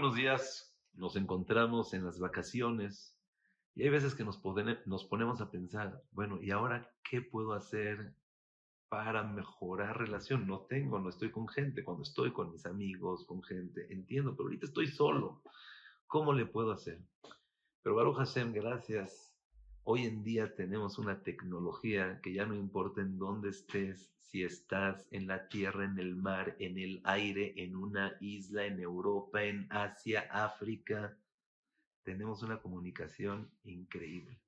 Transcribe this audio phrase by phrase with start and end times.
[0.00, 0.72] buenos días.
[0.94, 3.18] Nos encontramos en las vacaciones
[3.74, 8.14] y hay veces que nos, ponemos a pensar, bueno, ¿y ahora qué puedo hacer
[8.88, 10.46] para mejorar relación?
[10.46, 11.82] No tengo, no estoy con gente.
[11.82, 15.42] Cuando estoy con mis amigos, con gente, entiendo, pero ahorita estoy solo.
[16.06, 17.00] ¿Cómo le puedo hacer?
[17.82, 19.27] Pero Baruch Hashem, gracias
[19.90, 25.06] Hoy en día tenemos una tecnología que ya no importa en dónde estés, si estás
[25.10, 29.66] en la tierra, en el mar, en el aire, en una isla, en Europa, en
[29.70, 31.16] Asia, África,
[32.02, 34.38] tenemos una comunicación increíble.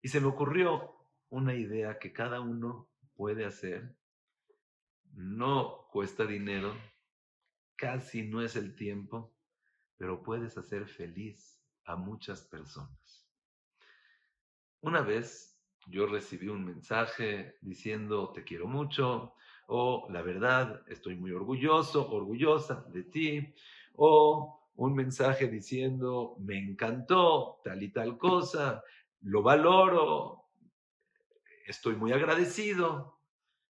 [0.00, 0.94] Y se me ocurrió
[1.30, 3.96] una idea que cada uno puede hacer.
[5.12, 6.72] No cuesta dinero,
[7.74, 9.34] casi no es el tiempo,
[9.96, 13.29] pero puedes hacer feliz a muchas personas.
[14.82, 19.34] Una vez yo recibí un mensaje diciendo te quiero mucho,
[19.66, 23.54] o la verdad, estoy muy orgulloso, orgullosa de ti,
[23.96, 28.82] o un mensaje diciendo me encantó tal y tal cosa,
[29.20, 30.46] lo valoro,
[31.66, 33.20] estoy muy agradecido.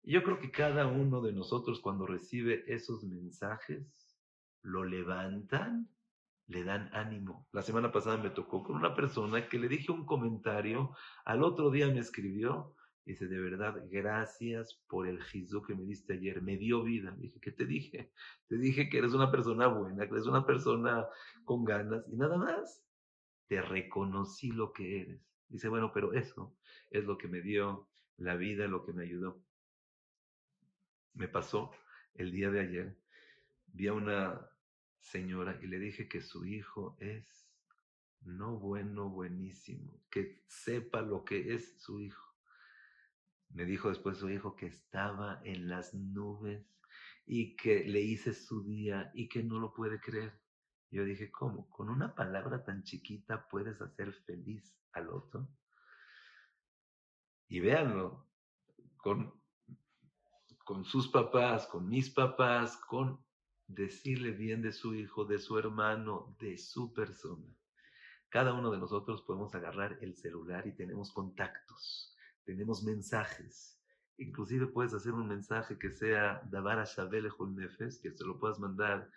[0.04, 4.18] Yo creo que cada uno de nosotros cuando recibe esos mensajes,
[4.62, 5.90] lo levantan
[6.54, 7.48] le dan ánimo.
[7.52, 11.72] La semana pasada me tocó con una persona que le dije un comentario, al otro
[11.72, 16.58] día me escribió, dice, de verdad, gracias por el jizu que me diste ayer, me
[16.58, 17.12] dio vida.
[17.18, 18.12] dije, ¿qué te dije?
[18.48, 21.08] Te dije que eres una persona buena, que eres una persona
[21.44, 22.86] con ganas, y nada más,
[23.48, 25.22] te reconocí lo que eres.
[25.50, 26.56] Dice, bueno, pero eso
[26.92, 29.42] es lo que me dio la vida, lo que me ayudó.
[31.16, 31.72] Me pasó
[32.14, 32.98] el día de ayer,
[33.68, 34.53] vi a una
[35.04, 37.50] señora y le dije que su hijo es
[38.22, 42.34] no bueno, buenísimo, que sepa lo que es su hijo.
[43.50, 46.66] Me dijo después su hijo que estaba en las nubes
[47.26, 50.40] y que le hice su día y que no lo puede creer.
[50.90, 51.70] Yo dije, ¿cómo?
[51.70, 55.48] ¿Con una palabra tan chiquita puedes hacer feliz al otro?
[57.50, 58.26] Y véanlo,
[58.98, 59.34] con,
[60.64, 63.24] con sus papás, con mis papás, con
[63.74, 67.48] decirle bien de su hijo, de su hermano, de su persona.
[68.30, 73.80] Cada uno de nosotros podemos agarrar el celular y tenemos contactos, tenemos mensajes.
[74.18, 79.10] Inclusive puedes hacer un mensaje que sea Davara Shabele Nefes, que se lo puedas mandar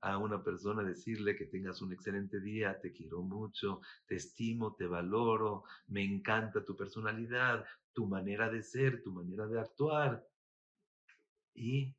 [0.00, 4.86] a una persona, decirle que tengas un excelente día, te quiero mucho, te estimo, te
[4.86, 7.64] valoro, me encanta tu personalidad,
[7.94, 10.26] tu manera de ser, tu manera de actuar.
[11.54, 11.94] Y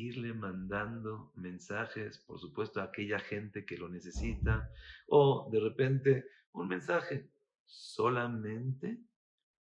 [0.00, 4.70] irle mandando mensajes, por supuesto, a aquella gente que lo necesita,
[5.06, 7.30] o de repente un mensaje
[7.64, 8.98] solamente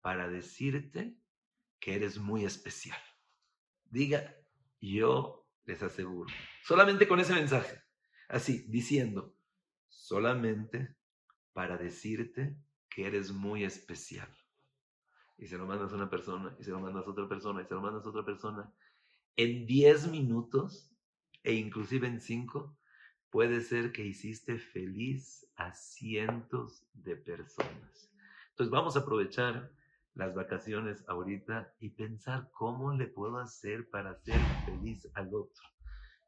[0.00, 1.18] para decirte
[1.80, 2.98] que eres muy especial.
[3.84, 4.34] Diga,
[4.80, 6.32] yo les aseguro,
[6.64, 7.82] solamente con ese mensaje,
[8.28, 9.34] así, diciendo,
[9.88, 10.96] solamente
[11.52, 12.56] para decirte
[12.88, 14.28] que eres muy especial.
[15.36, 17.64] Y se lo mandas a una persona, y se lo mandas a otra persona, y
[17.66, 18.72] se lo mandas a otra persona,
[19.36, 20.92] en 10 minutos
[21.42, 22.76] e inclusive en 5,
[23.30, 28.12] puede ser que hiciste feliz a cientos de personas.
[28.50, 29.72] Entonces vamos a aprovechar
[30.14, 35.62] las vacaciones ahorita y pensar cómo le puedo hacer para hacer feliz al otro.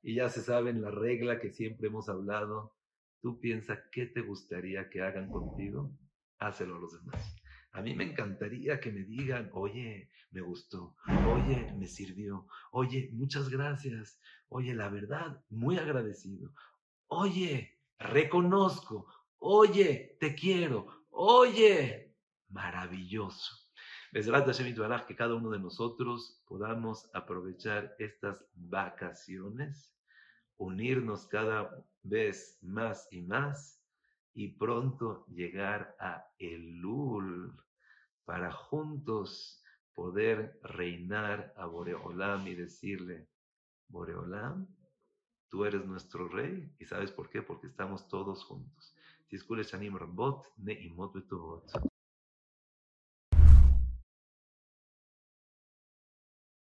[0.03, 2.77] Y ya se saben la regla que siempre hemos hablado.
[3.21, 5.91] Tú piensa qué te gustaría que hagan contigo,
[6.38, 7.37] hácelo a los demás.
[7.72, 13.48] A mí me encantaría que me digan, oye, me gustó, oye, me sirvió, oye, muchas
[13.48, 16.53] gracias, oye, la verdad, muy agradecido,
[17.06, 19.06] oye, reconozco,
[19.38, 22.16] oye, te quiero, oye,
[22.48, 23.54] maravilloso.
[25.06, 29.94] que cada uno de nosotros podamos aprovechar estas vacaciones,
[30.56, 33.80] unirnos cada vez más y más
[34.35, 37.57] y pronto llegar a Elul
[38.25, 39.63] para juntos
[39.95, 43.29] poder reinar a Boreolam y decirle,
[43.88, 44.67] Boreolam,
[45.49, 48.94] tú eres nuestro rey y sabes por qué, porque estamos todos juntos.